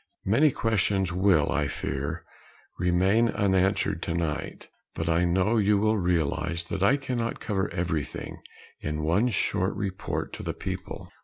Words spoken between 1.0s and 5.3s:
will, I fear, remain unanswered tonight; but I